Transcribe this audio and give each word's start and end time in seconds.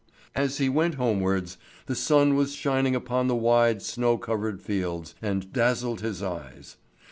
As 0.33 0.57
he 0.57 0.67
went 0.67 0.95
homewards, 0.95 1.59
the 1.85 1.93
sun 1.93 2.33
was 2.33 2.55
shining 2.55 2.95
upon 2.95 3.27
the 3.27 3.35
wide, 3.35 3.83
snow 3.83 4.17
covered 4.17 4.59
fields, 4.59 5.13
and 5.21 5.53
dazzled 5.53 6.01
his 6.01 6.23
eyes. 6.23 6.77